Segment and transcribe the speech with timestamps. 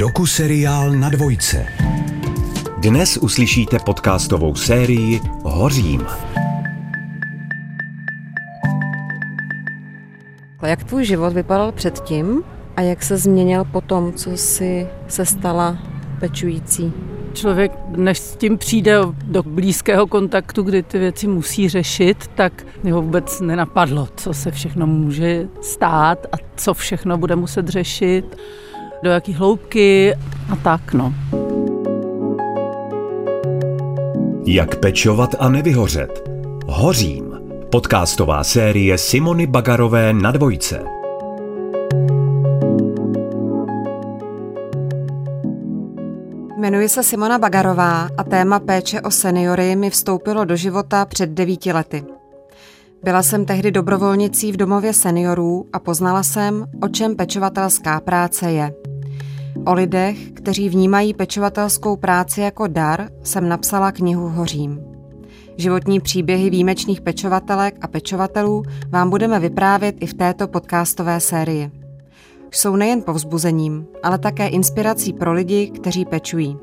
[0.00, 1.66] Doku seriál na dvojce.
[2.78, 6.06] Dnes uslyšíte podcastovou sérii Hořím.
[10.62, 12.42] Jak tvůj život vypadal předtím
[12.76, 15.78] a jak se změnil po tom, co jsi se stala
[16.20, 16.92] pečující?
[17.32, 23.02] Člověk, než s tím přijde do blízkého kontaktu, kdy ty věci musí řešit, tak ho
[23.02, 28.36] vůbec nenapadlo, co se všechno může stát a co všechno bude muset řešit,
[29.02, 30.14] do jaký hloubky
[30.52, 31.14] a tak, no.
[34.46, 36.28] Jak pečovat a nevyhořet.
[36.66, 37.40] Hořím.
[37.70, 40.84] Podcastová série Simony Bagarové na dvojce.
[46.56, 51.72] Jmenuji se Simona Bagarová a téma péče o seniory mi vstoupilo do života před devíti
[51.72, 52.04] lety.
[53.02, 58.79] Byla jsem tehdy dobrovolnicí v domově seniorů a poznala jsem, o čem pečovatelská práce je.
[59.66, 64.80] O lidech, kteří vnímají pečovatelskou práci jako dar, jsem napsala knihu Hořím.
[65.56, 71.80] Životní příběhy výjimečných pečovatelek a pečovatelů vám budeme vyprávět i v této podcastové sérii
[72.50, 76.58] jsou nejen povzbuzením, ale také inspirací pro lidi, kteří pečují.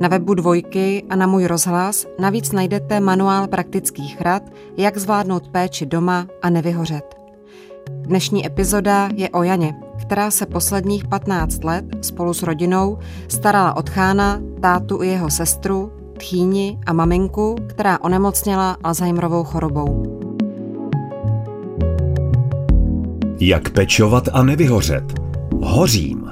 [0.00, 4.42] Na webu Dvojky a na můj rozhlas navíc najdete manuál praktických rad,
[4.76, 7.16] jak zvládnout péči doma a nevyhořet.
[7.90, 9.74] Dnešní epizoda je o Janě,
[10.06, 15.92] která se posledních 15 let spolu s rodinou starala od chána, tátu i jeho sestru,
[16.18, 20.20] tchýni a maminku, která onemocněla Alzheimerovou chorobou.
[23.40, 25.04] Jak pečovat a nevyhořet.
[25.62, 26.26] Hořím.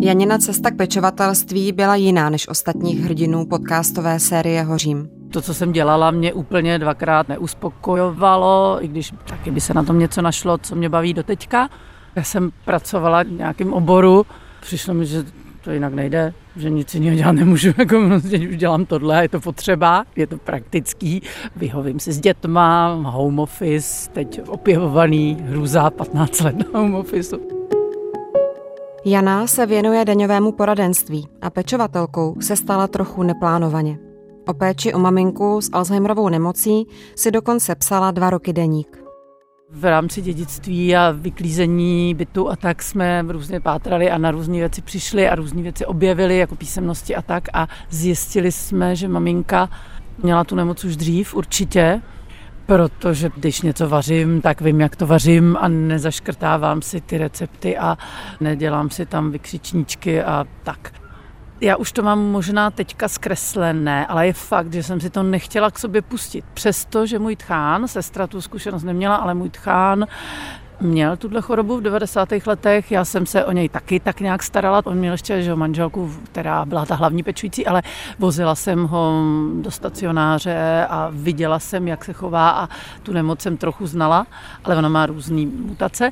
[0.00, 5.08] Janina cesta k pečovatelství byla jiná než ostatních hrdinů podcastové série Hořím.
[5.34, 9.98] To, co jsem dělala, mě úplně dvakrát neuspokojovalo, i když taky by se na tom
[9.98, 11.68] něco našlo, co mě baví do teďka.
[12.16, 14.26] Já jsem pracovala v nějakém oboru,
[14.60, 15.24] přišlo mi, že
[15.64, 19.40] to jinak nejde, že nic jiného dělat nemůžu, jako prostě už dělám tohle, je to
[19.40, 21.22] potřeba, je to praktický,
[21.56, 27.36] vyhovím si s dětma, home office, teď opěvovaný, hrůza 15 let na home office.
[29.04, 33.98] Jana se věnuje daňovému poradenství a pečovatelkou se stala trochu neplánovaně.
[34.46, 38.98] O péči o maminku s Alzheimerovou nemocí si dokonce psala dva roky deník.
[39.70, 44.82] V rámci dědictví a vyklízení bytu a tak jsme různě pátrali a na různé věci
[44.82, 49.70] přišli a různé věci objevili, jako písemnosti a tak a zjistili jsme, že maminka
[50.22, 52.02] měla tu nemoc už dřív určitě,
[52.66, 57.98] protože když něco vařím, tak vím, jak to vařím a nezaškrtávám si ty recepty a
[58.40, 61.03] nedělám si tam vykřičníčky a tak.
[61.64, 65.70] Já už to mám možná teďka zkreslené, ale je fakt, že jsem si to nechtěla
[65.70, 66.44] k sobě pustit.
[66.54, 70.06] Přesto, že můj tchán, sestra tu zkušenost neměla, ale můj tchán
[70.80, 72.28] měl tuhle chorobu v 90.
[72.46, 74.82] letech, já jsem se o něj taky tak nějak starala.
[74.84, 77.82] On měl ještě že, manželku, která byla ta hlavní pečující, ale
[78.18, 79.22] vozila jsem ho
[79.60, 82.68] do stacionáře a viděla jsem, jak se chová a
[83.02, 84.26] tu nemoc jsem trochu znala,
[84.64, 86.10] ale ona má různé mutace.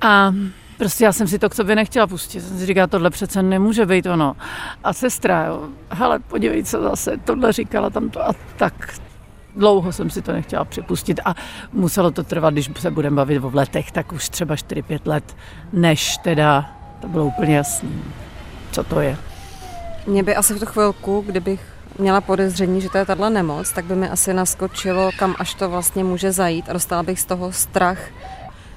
[0.00, 0.32] A
[0.78, 2.40] Prostě já jsem si to k sobě nechtěla pustit.
[2.40, 4.36] Jsem si říkala, tohle přece nemůže být ono.
[4.84, 8.94] A sestra, jo, hele, podívej, co zase, tohle říkala tam to a tak.
[9.56, 11.34] Dlouho jsem si to nechtěla připustit a
[11.72, 15.36] muselo to trvat, když se budeme bavit o letech, tak už třeba 4-5 let,
[15.72, 17.88] než teda to bylo úplně jasné,
[18.72, 19.16] co to je.
[20.06, 21.60] Mě by asi v tu chvilku, kdybych
[21.98, 25.68] měla podezření, že to je tahle nemoc, tak by mi asi naskočilo, kam až to
[25.68, 27.98] vlastně může zajít a dostala bych z toho strach,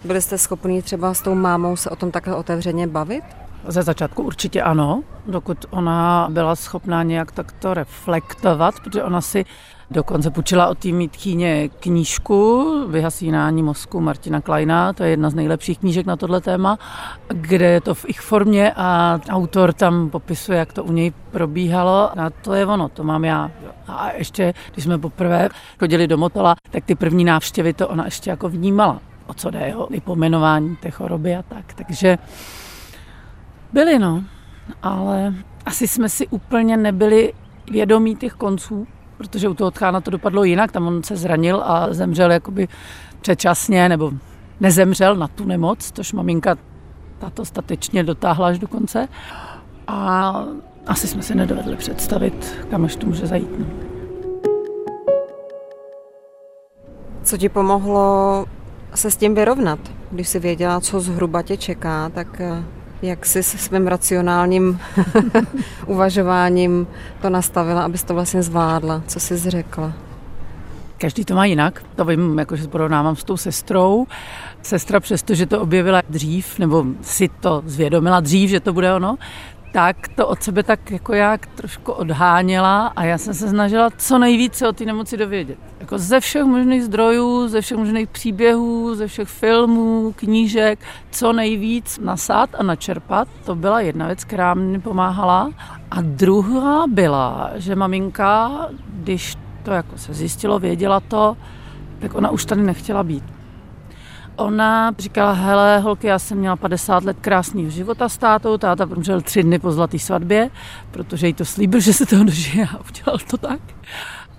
[0.03, 3.23] byli jste schopni třeba s tou mámou se o tom takhle otevřeně bavit?
[3.67, 9.45] Ze začátku určitě ano, dokud ona byla schopná nějak takto reflektovat, protože ona si
[9.91, 15.79] dokonce půjčila od té tchýně knížku Vyhasínání mozku Martina Kleina, to je jedna z nejlepších
[15.79, 16.77] knížek na tohle téma,
[17.27, 22.19] kde je to v ich formě a autor tam popisuje, jak to u něj probíhalo
[22.19, 23.51] a to je ono, to mám já.
[23.87, 28.29] A ještě, když jsme poprvé chodili do Motola, tak ty první návštěvy to ona ještě
[28.29, 31.73] jako vnímala o co jde, o vypomenování té choroby a tak.
[31.73, 32.17] Takže
[33.73, 34.23] byli, no.
[34.83, 35.33] Ale
[35.65, 37.33] asi jsme si úplně nebyli
[37.71, 38.87] vědomí těch konců,
[39.17, 42.67] protože u toho tchána to dopadlo jinak, tam on se zranil a zemřel jakoby
[43.21, 44.11] předčasně, nebo
[44.59, 46.55] nezemřel na tu nemoc, což maminka
[47.19, 49.07] tato statečně dotáhla až do konce.
[49.87, 50.33] A
[50.87, 53.59] asi jsme si nedovedli představit, kam až to může zajít.
[53.59, 53.65] No.
[57.23, 58.45] Co ti pomohlo
[58.95, 59.79] se s tím vyrovnat.
[60.11, 62.63] Když si věděla, co zhruba tě čeká, tak eh,
[63.01, 64.79] jak jsi se svým racionálním
[65.85, 66.87] uvažováním
[67.21, 69.03] to nastavila, abys to vlastně zvládla?
[69.07, 69.93] Co jsi řekla?
[70.97, 74.07] Každý to má jinak, to vím, jakože porovnávám s tou sestrou.
[74.61, 79.17] Sestra přesto, že to objevila dřív, nebo si to zvědomila dřív, že to bude ono,
[79.71, 84.17] tak to od sebe tak jako jak trošku odháněla a já jsem se snažila co
[84.17, 85.57] nejvíce o té nemoci dovědět.
[85.79, 90.79] Jako ze všech možných zdrojů, ze všech možných příběhů, ze všech filmů, knížek,
[91.11, 93.27] co nejvíc nasát a načerpat.
[93.45, 95.51] To byla jedna věc, která mi pomáhala.
[95.91, 98.51] A druhá byla, že maminka,
[98.87, 101.37] když to jako se zjistilo, věděla to,
[101.99, 103.40] tak ona už tady nechtěla být.
[104.41, 109.21] Ona říkala, hele, holky, já jsem měla 50 let krásného života s tátou, táta promřel
[109.21, 110.49] tři dny po zlaté svatbě,
[110.91, 113.59] protože jí to slíbil, že se toho dožije a udělal to tak.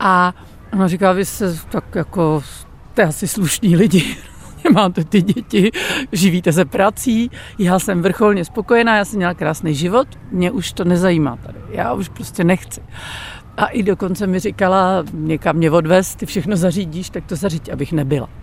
[0.01, 0.35] A
[0.73, 2.43] ona říká, vy se tak jako,
[2.93, 4.17] jste asi slušní lidi,
[4.73, 5.71] máte ty děti,
[6.13, 10.85] živíte se prací, já jsem vrcholně spokojená, já jsem měla krásný život, mě už to
[10.85, 12.81] nezajímá tady, já už prostě nechci.
[13.57, 17.93] A i dokonce mi říkala, někam mě odvez, ty všechno zařídíš, tak to zaříď, abych
[17.93, 18.42] nebyla.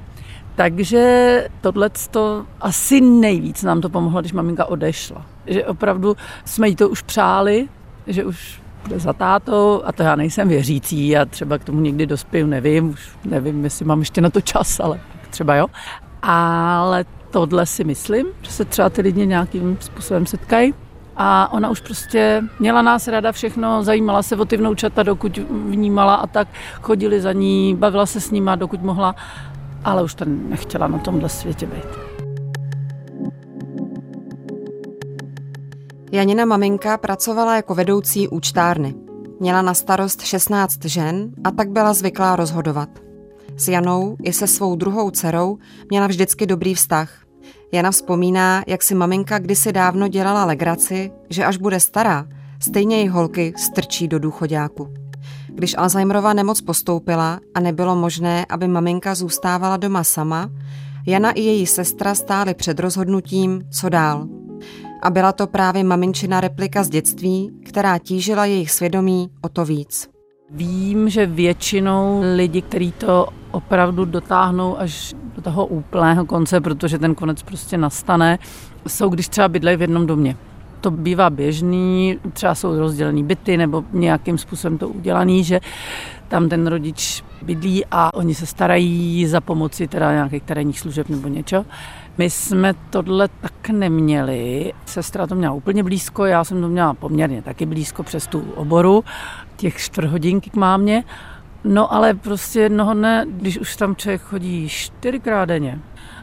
[0.60, 5.26] Takže tohle to asi nejvíc nám to pomohlo, když maminka odešla.
[5.48, 6.16] Že opravdu
[6.46, 7.68] jsme jí to už přáli,
[8.08, 12.06] že už bude za tátou a to já nejsem věřící a třeba k tomu někdy
[12.06, 15.68] dospěju, nevím, už nevím, jestli mám ještě na to čas, ale třeba jo.
[16.22, 20.74] Ale tohle si myslím, že se třeba ty lidi nějakým způsobem setkají
[21.18, 26.16] a ona už prostě měla nás rada všechno, zajímala se o ty vnoučata, dokud vnímala
[26.16, 26.48] a tak
[26.82, 29.16] chodili za ní, bavila se s nima, dokud mohla
[29.84, 32.10] ale už to nechtěla na tomhle světě být.
[36.12, 38.96] Janina maminka pracovala jako vedoucí účtárny.
[39.40, 42.90] Měla na starost 16 žen a tak byla zvyklá rozhodovat.
[43.58, 45.58] S Janou i se svou druhou dcerou
[45.90, 47.26] měla vždycky dobrý vztah.
[47.72, 52.28] Jana vzpomíná, jak si maminka kdysi dávno dělala legraci, že až bude stará,
[52.62, 54.99] stejně jej holky strčí do důchodáku.
[55.60, 60.50] Když Alzheimerova nemoc postoupila a nebylo možné, aby maminka zůstávala doma sama,
[61.08, 64.28] Jana i její sestra stály před rozhodnutím, co dál.
[65.02, 70.10] A byla to právě maminčina replika z dětství, která tížila jejich svědomí o to víc.
[70.50, 77.16] Vím, že většinou lidi, kteří to opravdu dotáhnou až do toho úplného konce, protože ten
[77.16, 78.40] konec prostě nastane,
[78.88, 80.38] jsou když třeba bydlejí v jednom domě
[80.82, 85.60] to bývá běžný, třeba jsou rozdělený byty nebo nějakým způsobem to udělaný, že
[86.28, 91.28] tam ten rodič bydlí a oni se starají za pomoci teda nějakých terénních služeb nebo
[91.28, 91.66] něco.
[92.18, 94.74] My jsme tohle tak neměli.
[94.86, 99.04] Sestra to měla úplně blízko, já jsem to měla poměrně taky blízko přes tu oboru,
[99.58, 101.04] těch čtvrt hodinky k mámě.
[101.64, 105.80] No ale prostě jednoho dne, když už tam člověk chodí čtyřikrát denně,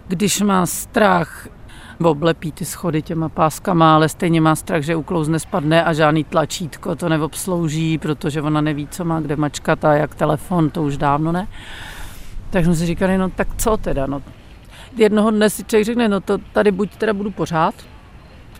[0.09, 1.49] když má strach
[2.05, 6.97] oblepí ty schody těma páskama, ale stejně má strach, že uklouzne, spadne a žádný tlačítko
[6.97, 11.33] to neobslouží, protože ona neví, co má kde mačkat a jak telefon, to už dávno
[11.33, 11.49] ne.
[12.51, 14.23] Tak jsme si říkali, no tak co teda, no.
[14.97, 17.75] Jednoho dne si člověk řekne, no to tady buď teda budu pořád,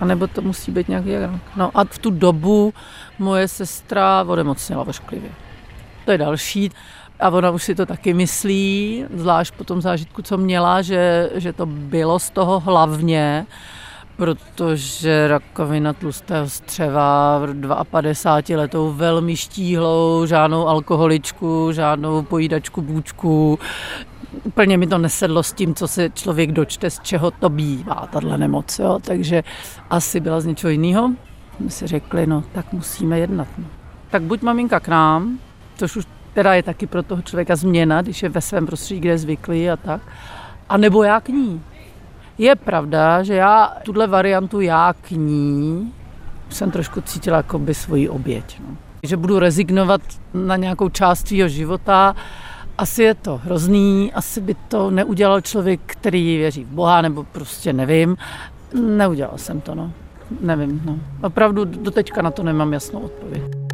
[0.01, 1.41] anebo to musí být nějaký jinak.
[1.57, 2.75] No a v tu dobu
[3.19, 5.31] moje sestra odemocněla vošklivě.
[6.05, 6.71] To je další.
[7.21, 11.53] A ona už si to taky myslí, zvlášť po tom zážitku, co měla, že, že
[11.53, 13.47] to bylo z toho hlavně,
[14.17, 23.59] protože rakovina tlustého střeva v 52 letou velmi štíhlou, žádnou alkoholičku, žádnou pojídačku, bůčku.
[24.45, 28.39] Úplně mi to nesedlo s tím, co se člověk dočte, z čeho to bývá, tahle
[28.39, 28.79] nemoc.
[28.79, 28.99] Jo?
[29.03, 29.45] Takže
[29.91, 31.11] asi byla z něčeho jiného.
[31.61, 33.49] My si řekli, no tak musíme jednat.
[33.59, 33.65] No.
[34.11, 35.39] Tak buď maminka k nám,
[35.77, 36.07] což už
[36.37, 39.71] která je taky pro toho člověka změna, když je ve svém prostředí, kde je zvyklý
[39.71, 40.01] a tak.
[40.69, 41.63] A nebo já k ní.
[42.39, 45.93] Je pravda, že já tuhle variantu já k ní
[46.49, 48.61] jsem trošku cítila jako by svoji oběť.
[48.61, 48.77] No.
[49.03, 50.01] Že budu rezignovat
[50.35, 52.17] na nějakou část svého života,
[52.79, 57.73] asi je to hrozný, asi by to neudělal člověk, který věří v Boha, nebo prostě
[57.73, 58.17] nevím.
[58.75, 59.93] Neudělal jsem to, no.
[60.41, 60.99] Nevím, no.
[61.23, 63.66] Opravdu do teďka na to nemám jasnou odpověď.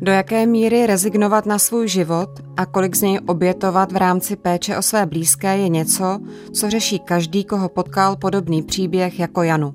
[0.00, 4.78] Do jaké míry rezignovat na svůj život a kolik z něj obětovat v rámci péče
[4.78, 6.20] o své blízké je něco,
[6.52, 9.74] co řeší každý, koho potkal podobný příběh jako Janu.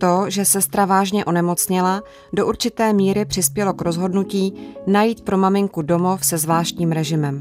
[0.00, 4.54] To, že sestra vážně onemocněla, do určité míry přispělo k rozhodnutí
[4.86, 7.40] najít pro maminku domov se zvláštním režimem.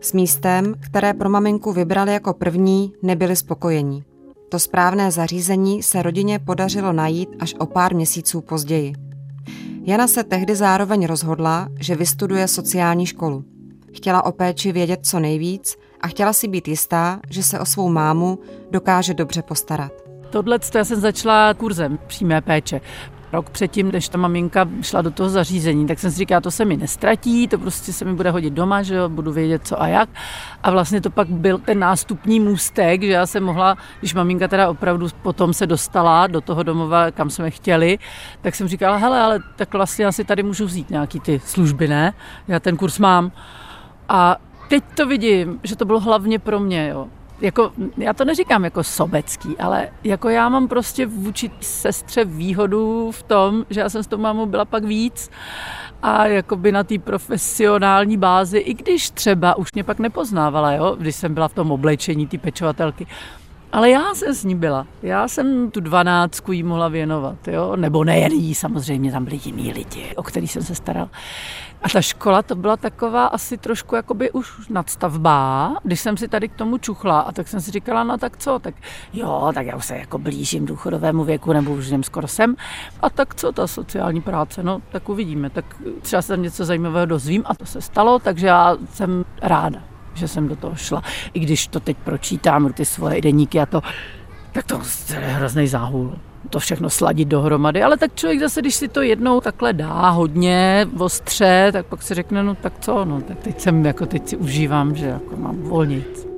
[0.00, 4.04] S místem, které pro maminku vybrali jako první, nebyli spokojení.
[4.48, 9.11] To správné zařízení se rodině podařilo najít až o pár měsíců později.
[9.84, 13.44] Jana se tehdy zároveň rozhodla, že vystuduje sociální školu.
[13.92, 17.88] Chtěla o péči vědět co nejvíc a chtěla si být jistá, že se o svou
[17.88, 18.38] mámu
[18.70, 19.92] dokáže dobře postarat.
[20.30, 22.80] Tohle já jsem začala kurzem přímé péče.
[23.32, 26.64] Rok předtím, než ta maminka šla do toho zařízení, tak jsem si říkala, to se
[26.64, 29.86] mi nestratí, to prostě se mi bude hodit doma, že jo, budu vědět co a
[29.86, 30.08] jak.
[30.62, 34.70] A vlastně to pak byl ten nástupní můstek, že já jsem mohla, když maminka teda
[34.70, 37.98] opravdu potom se dostala do toho domova, kam jsme chtěli,
[38.40, 42.12] tak jsem říkala, hele, ale tak vlastně asi tady můžu vzít nějaký ty služby, ne?
[42.48, 43.32] Já ten kurz mám.
[44.08, 44.36] A
[44.68, 47.08] teď to vidím, že to bylo hlavně pro mě, jo
[47.42, 53.22] jako, já to neříkám jako sobecký, ale jako já mám prostě vůči sestře výhodu v
[53.22, 55.30] tom, že já jsem s tou mámou byla pak víc
[56.02, 61.16] a jakoby na té profesionální bázi, i když třeba už mě pak nepoznávala, jo, když
[61.16, 63.06] jsem byla v tom oblečení té pečovatelky,
[63.72, 64.86] ale já jsem s ní byla.
[65.02, 67.76] Já jsem tu dvanáctku jí mohla věnovat, jo?
[67.76, 71.08] nebo nejen jí, samozřejmě tam byli jiní lidi, o který jsem se staral.
[71.82, 76.48] A ta škola to byla taková asi trošku jakoby už nadstavbá, když jsem si tady
[76.48, 78.74] k tomu čuchla a tak jsem si říkala, no tak co, tak
[79.12, 82.56] jo, tak já už se jako blížím důchodovému věku, nebo už jdem skoro sem.
[83.00, 85.64] A tak co ta sociální práce, no tak uvidíme, tak
[86.02, 90.28] třeba se tam něco zajímavého dozvím a to se stalo, takže já jsem ráda že
[90.28, 91.02] jsem do toho šla.
[91.34, 93.80] I když to teď pročítám, ty svoje deníky a to,
[94.52, 94.80] tak to
[95.12, 96.18] je hrozný záhul
[96.50, 100.86] to všechno sladit dohromady, ale tak člověk zase, když si to jednou takhle dá hodně
[100.98, 104.36] ostře, tak pak si řekne, no tak co, no tak teď jsem, jako teď si
[104.36, 106.28] užívám, že jako mám volnit.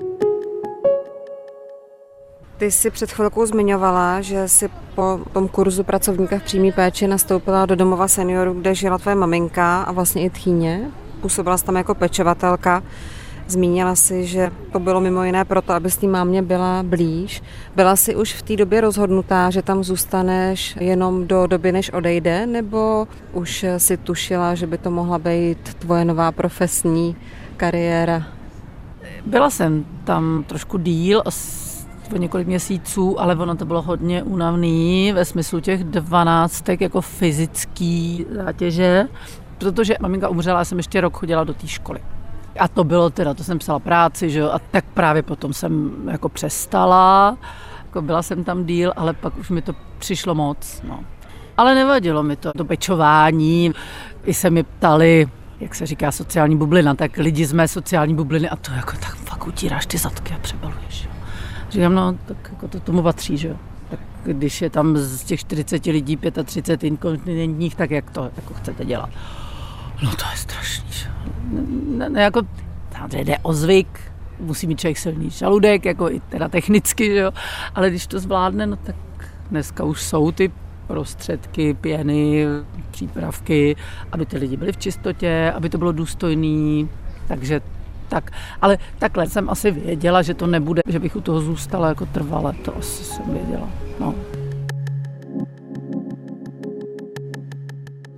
[2.57, 7.67] Ty jsi před chvilkou zmiňovala, že si po tom kurzu pracovníka v přímé péči nastoupila
[7.67, 10.91] do domova seniorů, kde žila tvoje maminka a vlastně i tchýně.
[11.21, 12.83] Působila jsi tam jako pečovatelka.
[13.47, 17.43] Zmínila si, že to bylo mimo jiné proto, aby s tím mámě byla blíž.
[17.77, 22.47] Byla si už v té době rozhodnutá, že tam zůstaneš jenom do doby, než odejde,
[22.47, 27.17] nebo už si tušila, že by to mohla být tvoje nová profesní
[27.57, 28.23] kariéra?
[29.27, 31.23] Byla jsem tam trošku díl,
[32.15, 38.27] o několik měsíců, ale ono to bylo hodně únavný ve smyslu těch dvanáctek jako fyzický
[38.31, 39.09] zátěže,
[39.59, 42.01] protože maminka umřela, já jsem ještě rok chodila do té školy.
[42.59, 45.93] A to bylo teda, to jsem psala práci, že jo, a tak právě potom jsem
[46.11, 47.39] jako přestala,
[47.85, 51.05] jako byla jsem tam díl, ale pak už mi to přišlo moc, no.
[51.57, 53.73] Ale nevadilo mi to, to pečování,
[54.25, 55.27] i se mi ptali,
[55.61, 59.15] jak se říká sociální bublina, tak lidi z mé sociální bubliny a to jako tak
[59.15, 61.11] fakt utíráš ty zadky a přebaluješ, jo.
[61.71, 63.57] Říkám, no, tak jako to tomu patří, že jo.
[63.91, 68.85] Tak když je tam z těch 40 lidí 35 inkontinentních, tak jak to jako chcete
[68.85, 69.11] dělat?
[70.03, 70.85] No to je strašný?
[71.89, 72.43] Ne, ne, jako,
[73.01, 74.01] tady jde o zvyk,
[74.41, 77.31] musí mít člověk silný žaludek, jako i teda technicky, že jo?
[77.75, 78.97] ale když to zvládne, no tak
[79.51, 80.53] dneska už jsou ty
[80.87, 82.47] prostředky, pěny,
[82.91, 83.77] přípravky,
[84.13, 86.89] aby ty lidi byli v čistotě, aby to bylo důstojný,
[87.29, 87.61] takže
[88.09, 88.31] tak,
[88.63, 92.53] ale takhle jsem asi věděla, že to nebude, že bych u toho zůstala jako trvale,
[92.53, 93.69] to asi jsem věděla.
[94.01, 94.15] No.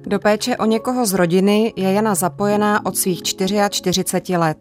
[0.08, 4.58] Do péče o někoho z rodiny je Jana zapojená od svých 44 let.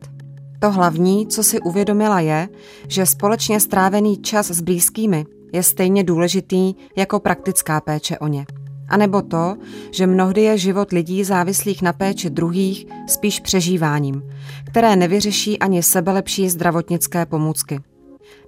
[0.59, 2.49] To hlavní, co si uvědomila, je,
[2.87, 8.45] že společně strávený čas s blízkými je stejně důležitý jako praktická péče o ně.
[8.89, 9.55] A nebo to,
[9.91, 14.23] že mnohdy je život lidí závislých na péči druhých spíš přežíváním,
[14.67, 17.79] které nevyřeší ani sebelepší zdravotnické pomůcky.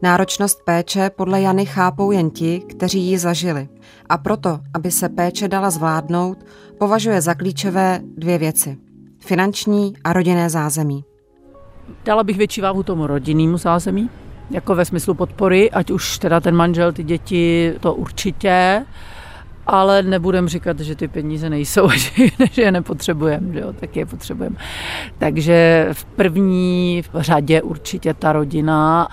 [0.02, 3.70] Náročnost péče podle Jany chápou jen ti, kteří ji zažili.
[4.10, 6.46] A proto, aby se péče dala zvládnout,
[6.78, 8.78] považuje za klíčové dvě věci.
[9.20, 11.04] Finanční a rodinné zázemí.
[12.06, 14.10] Dala bych větší váhu tomu rodinnému zázemí,
[14.52, 18.86] jako ve smyslu podpory, ať už teda ten manžel, ty děti, to určitě,
[19.68, 21.90] ale nebudem říkat, že ty peníze nejsou,
[22.52, 24.56] že je nepotřebujeme, jo, tak je potřebujeme.
[25.18, 29.08] Takže v první řadě určitě ta rodina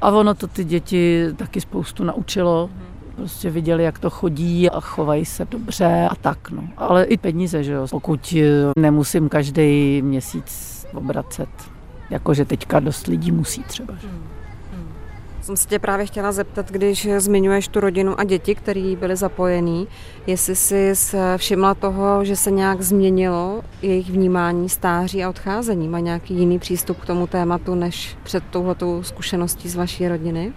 [0.00, 2.70] a ono to ty děti taky spoustu naučilo.
[3.16, 6.50] Prostě viděli, jak to chodí a chovají se dobře a tak.
[6.50, 6.62] No.
[6.76, 7.86] Ale i peníze, že jo.
[7.90, 8.34] Pokud
[8.78, 11.48] nemusím každý měsíc obracet.
[12.10, 13.94] Jakože teďka dost lidí musí třeba.
[13.94, 14.08] Že?
[15.42, 19.88] Jsem se tě právě chtěla zeptat, když zmiňuješ tu rodinu a děti, které byly zapojený,
[20.26, 20.92] jestli jsi
[21.36, 25.88] všimla toho, že se nějak změnilo jejich vnímání stáří a odcházení.
[25.88, 30.52] Má nějaký jiný přístup k tomu tématu, než před touhletou zkušeností z vaší rodiny?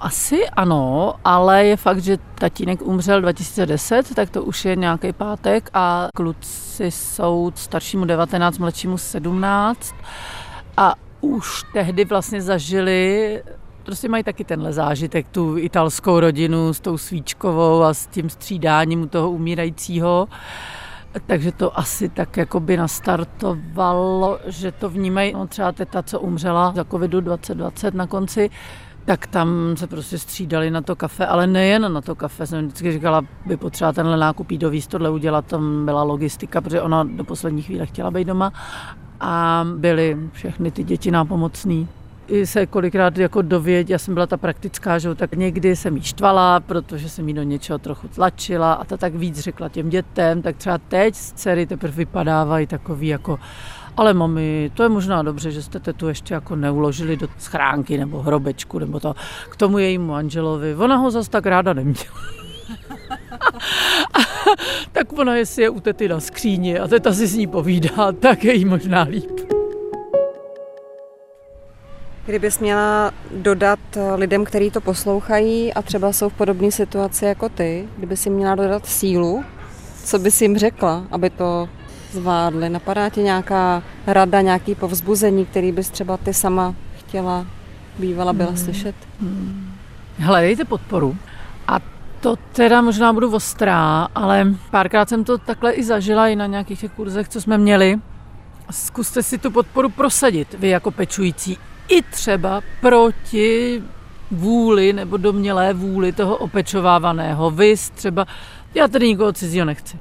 [0.00, 5.70] Asi ano, ale je fakt, že tatínek umřel 2010, tak to už je nějaký pátek
[5.74, 9.94] a kluci jsou staršímu 19, mladšímu 17
[10.76, 13.42] a už tehdy vlastně zažili
[13.82, 19.08] prostě mají taky tenhle zážitek, tu italskou rodinu s tou svíčkovou a s tím střídáním
[19.08, 20.28] toho umírajícího.
[21.26, 26.72] Takže to asi tak jako by nastartovalo, že to vnímají, no třeba teta, co umřela
[26.76, 28.50] za covidu 2020 na konci,
[29.04, 32.46] tak tam se prostě střídali na to kafe, ale nejen na to kafe.
[32.46, 36.82] Jsem vždycky říkala, by potřeba tenhle nákup jít dovíz, tohle udělat, tam byla logistika, protože
[36.82, 38.52] ona do poslední chvíle chtěla být doma
[39.24, 41.88] a byly všechny ty děti nápomocný
[42.28, 46.02] i se kolikrát jako dověď, já jsem byla ta praktická, že tak někdy jsem jí
[46.02, 50.42] štvala, protože jsem jí do něčeho trochu tlačila a ta tak víc řekla těm dětem,
[50.42, 53.38] tak třeba teď z dcery teprve vypadávají takový jako
[53.96, 58.22] ale mami, to je možná dobře, že jste tu ještě jako neuložili do schránky nebo
[58.22, 59.14] hrobečku nebo to
[59.48, 60.74] k tomu jejímu Angelovi.
[60.74, 62.51] Ona ho zas tak ráda neměla.
[64.92, 68.44] tak ona, jestli je u tety na skříni a teta si s ní povídá, tak
[68.44, 69.40] je jí možná líp.
[72.26, 77.48] Kdybys měla dodat eh, lidem, kteří to poslouchají a třeba jsou v podobné situaci jako
[77.48, 79.44] ty, kdyby si měla dodat sílu,
[80.04, 81.68] co bys jim řekla, aby to
[82.12, 82.68] zvládli?
[82.68, 87.46] Napadá ti nějaká rada, nějaký povzbuzení, který bys třeba ty sama chtěla,
[87.98, 88.58] bývala byla hmm.
[88.58, 88.94] slyšet?
[89.20, 89.72] Hmm.
[90.18, 91.16] Hledejte podporu.
[91.68, 91.80] A
[92.22, 96.80] to teda možná budu ostrá, ale párkrát jsem to takhle i zažila i na nějakých
[96.80, 97.96] těch kurzech, co jsme měli.
[98.70, 103.82] Zkuste si tu podporu prosadit, vy jako pečující i třeba proti
[104.30, 107.50] vůli nebo domělé vůli toho opečovávaného.
[107.50, 108.26] Vy třeba,
[108.74, 109.98] já tady nikoho cizího nechci,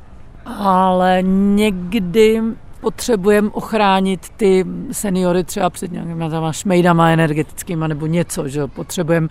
[0.57, 2.41] ale někdy
[2.81, 9.27] potřebujeme ochránit ty seniory třeba před nějakými šmejdama energetickými nebo něco, že potřebujeme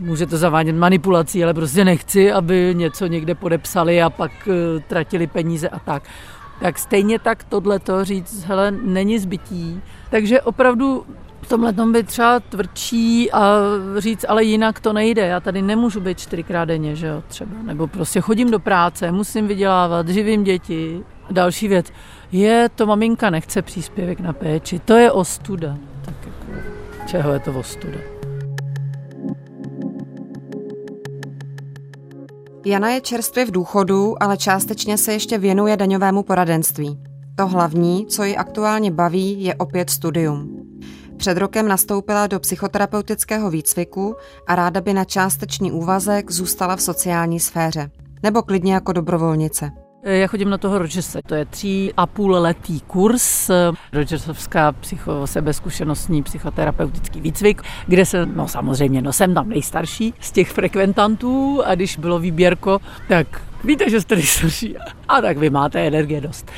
[0.00, 4.54] Může to zavádět manipulací, ale prostě nechci, aby něco někde podepsali a pak uh,
[4.86, 6.02] tratili peníze a tak.
[6.60, 9.80] Tak stejně tak tohle to říct, hele, není zbytí.
[10.10, 11.06] Takže opravdu
[11.42, 13.60] v tomhle tom být třeba tvrdší a
[13.98, 15.26] říct, ale jinak to nejde.
[15.26, 17.50] Já tady nemůžu být čtyřikrát denně, že jo, třeba.
[17.62, 21.02] Nebo prostě chodím do práce, musím vydělávat, živím děti.
[21.30, 21.86] Další věc.
[22.32, 24.78] Je, to maminka nechce příspěvek na péči.
[24.78, 25.76] To je ostuda.
[26.04, 26.60] Tak jako,
[27.06, 28.17] čeho je to ostuda?
[32.64, 36.98] Jana je čerstvě v důchodu, ale částečně se ještě věnuje daňovému poradenství.
[37.34, 40.64] To hlavní, co ji aktuálně baví, je opět studium.
[41.16, 47.40] Před rokem nastoupila do psychoterapeutického výcviku a ráda by na částečný úvazek zůstala v sociální
[47.40, 47.90] sféře.
[48.22, 49.70] Nebo klidně jako dobrovolnice.
[50.08, 53.50] Já chodím na toho Rogerse, to je tří a půl letý kurz,
[53.92, 60.50] Rogersovská psycho, sebezkušenostní psychoterapeutický výcvik, kde se, no samozřejmě, no jsem tam nejstarší z těch
[60.50, 64.76] frekventantů a když bylo výběrko, tak víte, že jste nejstarší
[65.08, 66.50] a tak vy máte energie dost.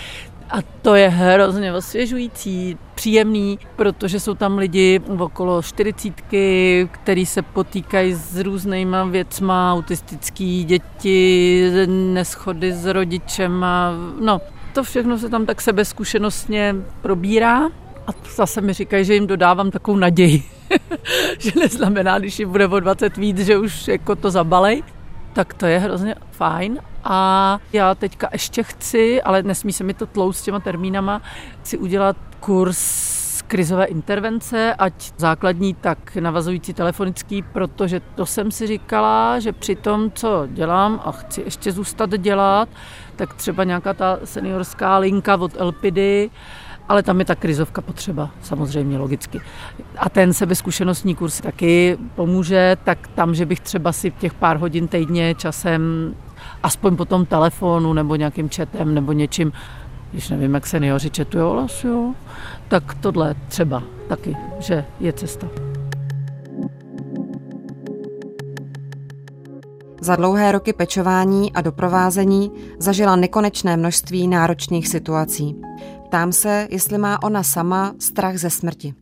[0.50, 8.14] A to je hrozně osvěžující, příjemný, protože jsou tam lidi okolo čtyřicítky, který se potýkají
[8.14, 14.40] s různýma věcma, autistický děti, neschody s rodičem a no,
[14.72, 17.66] to všechno se tam tak sebezkušenostně probírá
[18.06, 20.42] a zase mi říkají, že jim dodávám takovou naději,
[21.38, 24.82] že neznamená, když jim bude o 20 víc, že už jako to zabalej,
[25.33, 26.79] tak to je hrozně fajn.
[27.05, 31.23] A já teďka ještě chci, ale nesmí se mi to tlout s těma termínama,
[31.61, 33.11] chci udělat kurz
[33.51, 40.11] krizové intervence, ať základní, tak navazující telefonický, protože to jsem si říkala, že při tom,
[40.11, 42.69] co dělám a chci ještě zůstat dělat,
[43.16, 46.31] tak třeba nějaká ta seniorská linka od Elpidy,
[46.90, 49.40] ale tam je ta krizovka potřeba, samozřejmě logicky.
[49.98, 54.88] A ten sebezkušenostní kurz taky pomůže, tak tam, že bych třeba si těch pár hodin
[54.88, 56.14] týdně časem,
[56.62, 59.53] aspoň po tom telefonu nebo nějakým chatem nebo něčím,
[60.12, 62.14] když nevím, jak seniori četují hlas, jo,
[62.68, 65.46] tak tohle třeba taky, že je cesta.
[70.00, 75.57] Za dlouhé roky pečování a doprovázení zažila nekonečné množství náročných situací.
[76.11, 78.94] Ptám se, jestli má ona sama strach ze smrti.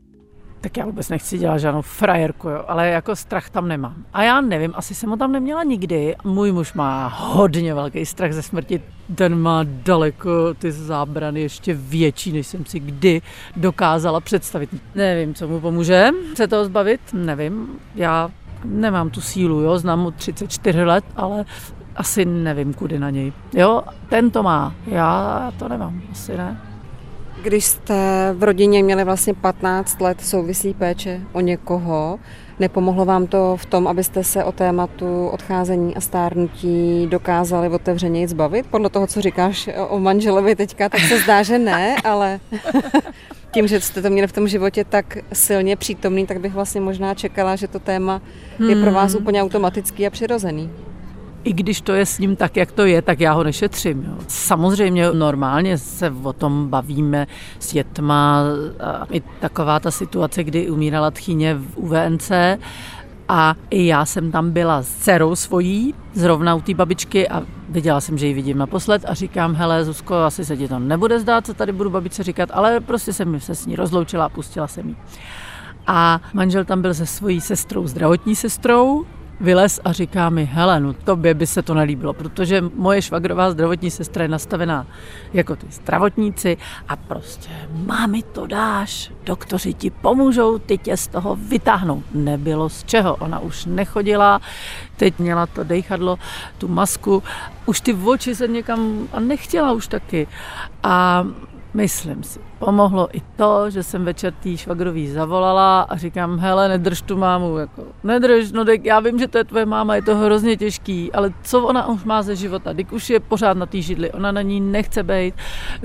[0.60, 3.94] Tak já vůbec nechci dělat žádnou frajerku, jo, ale jako strach tam nemám.
[4.12, 6.16] A já nevím, asi jsem ho tam neměla nikdy.
[6.24, 8.82] Můj muž má hodně velký strach ze smrti.
[9.14, 13.22] Ten má daleko ty zábrany ještě větší, než jsem si kdy
[13.56, 14.70] dokázala představit.
[14.94, 17.68] Nevím, co mu pomůže se toho zbavit, nevím.
[17.94, 18.30] Já
[18.64, 21.44] nemám tu sílu, jo, znám mu 34 let, ale
[21.96, 23.32] asi nevím, kudy na něj.
[23.52, 26.67] Jo, ten to má, já to nemám, asi ne.
[27.42, 27.94] Když jste
[28.32, 32.18] v rodině měli vlastně 15 let souvislý péče o někoho,
[32.58, 38.66] nepomohlo vám to v tom, abyste se o tématu odcházení a stárnutí dokázali otevřeně zbavit?
[38.66, 42.40] Podle toho, co říkáš o manželovi teďka, tak se zdá, že ne, ale
[43.50, 47.14] tím, že jste to měli v tom životě tak silně přítomný, tak bych vlastně možná
[47.14, 48.22] čekala, že to téma
[48.68, 49.22] je pro vás hmm.
[49.22, 50.70] úplně automatický a přirozený
[51.44, 54.04] i když to je s ním tak, jak to je, tak já ho nešetřím.
[54.04, 54.14] Jo.
[54.28, 57.26] Samozřejmě normálně se o tom bavíme
[57.58, 58.42] s dětma.
[59.10, 62.32] I taková ta situace, kdy umírala tchyně v UVNC,
[63.28, 68.00] A i já jsem tam byla s dcerou svojí, zrovna u té babičky a viděla
[68.00, 71.46] jsem, že ji vidím naposled a říkám, hele Zuzko, asi se ti to nebude zdát,
[71.46, 74.88] co tady budu babičce říkat, ale prostě jsem se s ní rozloučila a pustila jsem
[74.88, 74.96] jí.
[75.86, 79.04] A manžel tam byl se svojí sestrou, zdravotní sestrou,
[79.40, 83.90] vylez a říká mi, hele, no tobě by se to nelíbilo, protože moje švagrová zdravotní
[83.90, 84.86] sestra je nastavená
[85.32, 86.56] jako ty zdravotníci
[86.88, 87.50] a prostě,
[87.86, 92.02] mámi to dáš, doktoři ti pomůžou, ty tě z toho vytáhnou.
[92.12, 94.40] Nebylo z čeho, ona už nechodila,
[94.96, 96.18] teď měla to dejchadlo,
[96.58, 97.22] tu masku,
[97.66, 100.26] už ty oči se někam a nechtěla už taky.
[100.82, 101.24] A
[101.74, 102.40] Myslím si.
[102.58, 107.58] Pomohlo i to, že jsem večer tý švagrový zavolala a říkám, hele, nedrž tu mámu,
[107.58, 111.12] jako, nedrž, no dek, já vím, že to je tvoje máma, je to hrozně těžký,
[111.12, 114.32] ale co ona už má ze života, dik už je pořád na té židli, ona
[114.32, 115.34] na ní nechce být,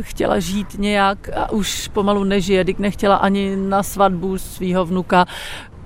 [0.02, 5.26] chtěla žít nějak a už pomalu nežije, dik nechtěla ani na svatbu svého vnuka,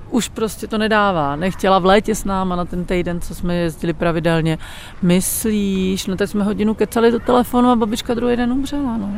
[0.09, 1.35] už prostě to nedává.
[1.35, 4.57] Nechtěla v létě s náma na ten týden, co jsme jezdili pravidelně.
[5.01, 9.11] Myslíš, no teď jsme hodinu kecali do telefonu a babička druhý den umřela, no.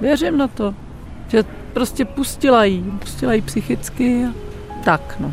[0.00, 0.74] Věřím na to,
[1.28, 4.34] že prostě pustila jí, pustila jí psychicky a
[4.84, 5.32] tak, no.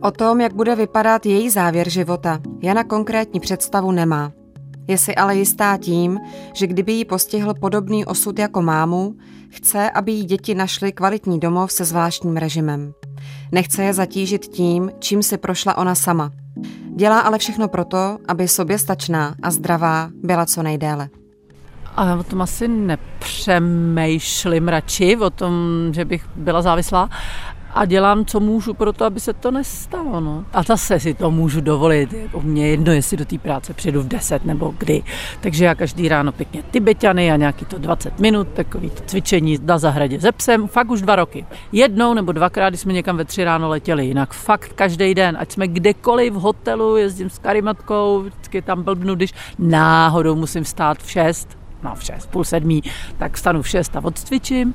[0.00, 4.32] O tom, jak bude vypadat její závěr života, Jana konkrétní představu nemá.
[4.88, 6.20] Je si ale jistá tím,
[6.52, 9.14] že kdyby jí postihl podobný osud jako mámu,
[9.48, 12.92] chce, aby jí děti našly kvalitní domov se zvláštním režimem.
[13.52, 16.32] Nechce je zatížit tím, čím si prošla ona sama–
[16.96, 21.08] Dělá ale všechno proto, aby soběstačná a zdravá byla co nejdéle.
[21.96, 25.54] A o tom asi nepřemýšlím radši, o tom,
[25.92, 27.08] že bych byla závislá,
[27.74, 30.20] a dělám, co můžu pro to, aby se to nestalo.
[30.20, 30.44] No.
[30.52, 32.12] A zase si to můžu dovolit.
[32.12, 35.02] Jako mě jedno, jestli do té práce přijdu v 10 nebo kdy.
[35.40, 39.78] Takže já každý ráno pěkně tibetany a nějaký to 20 minut, takový to cvičení na
[39.78, 41.46] zahradě ze psem, fakt už dva roky.
[41.72, 45.52] Jednou nebo dvakrát, když jsme někam ve tři ráno letěli, jinak fakt každý den, ať
[45.52, 51.10] jsme kdekoliv v hotelu, jezdím s karimatkou, vždycky tam blbnu, když náhodou musím vstát v
[51.10, 52.82] 6, no v 6, půl sedmí,
[53.18, 54.74] tak vstanu v 6 a odcvičím.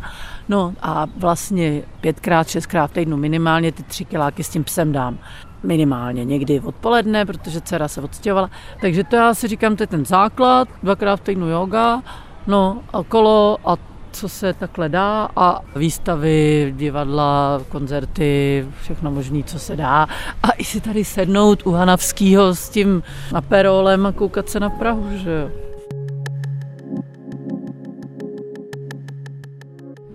[0.49, 5.17] No a vlastně pětkrát, šestkrát v týdnu minimálně ty tři kiláky s tím psem dám
[5.63, 8.49] minimálně někdy odpoledne, protože dcera se odstěhovala.
[8.81, 12.01] Takže to já si říkám, to je ten základ, dvakrát v týdnu yoga,
[12.47, 13.77] no a kolo a
[14.11, 20.07] co se takhle dá a výstavy, divadla, koncerty, všechno možné, co se dá.
[20.43, 23.03] A i si tady sednout u Hanavského s tím
[23.35, 25.68] aperolem a koukat se na Prahu, že jo.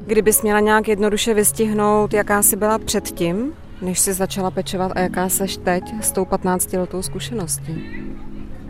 [0.07, 5.29] Kdybys měla nějak jednoduše vystihnout, jaká jsi byla předtím, než jsi začala pečovat a jaká
[5.29, 7.83] seš teď s tou 15-letou zkušeností?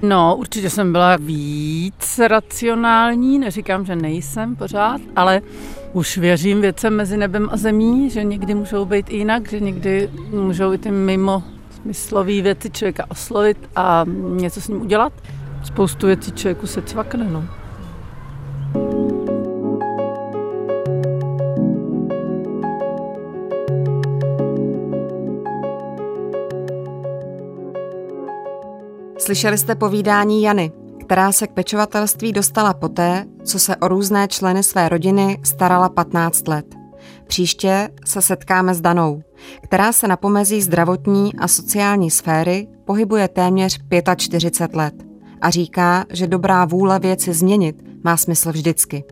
[0.02, 5.42] No, určitě jsem byla víc racionální, neříkám, že nejsem pořád, ale
[5.92, 10.72] už věřím věcem mezi nebem a zemí, že někdy můžou být jinak, že někdy můžou
[10.72, 11.42] i ty mimo
[11.82, 15.12] smyslové věci člověka oslovit a něco s ním udělat.
[15.64, 17.44] Spoustu věcí člověku se cvakne, no.
[29.24, 34.62] Slyšeli jste povídání Jany, která se k pečovatelství dostala poté, co se o různé členy
[34.62, 36.66] své rodiny starala 15 let.
[37.26, 39.22] Příště se setkáme s Danou,
[39.62, 43.78] která se na pomezí zdravotní a sociální sféry pohybuje téměř
[44.16, 44.94] 45 let
[45.40, 49.04] a říká, že dobrá vůle věci změnit má smysl vždycky.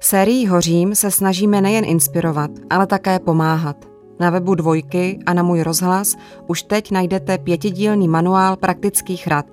[0.00, 3.76] Sérií Hořím se snažíme nejen inspirovat, ale také pomáhat–
[4.20, 9.46] na webu Dvojky a na můj rozhlas už teď najdete pětidílný manuál praktických rad.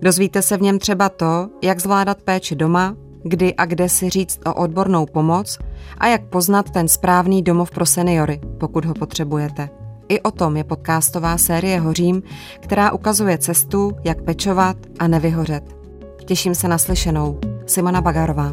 [0.00, 4.40] Dozvíte se v něm třeba to, jak zvládat péči doma, kdy a kde si říct
[4.46, 5.58] o odbornou pomoc
[5.98, 9.68] a jak poznat ten správný domov pro seniory, pokud ho potřebujete.
[10.08, 12.22] I o tom je podcastová série Hořím,
[12.60, 15.76] která ukazuje cestu, jak pečovat a nevyhořet.
[16.24, 17.38] Těším se na slyšenou.
[17.66, 18.52] Simona Bagarová.